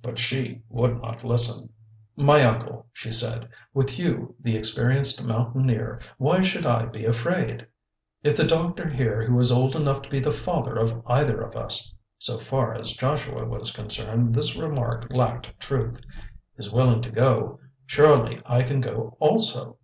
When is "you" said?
3.98-4.36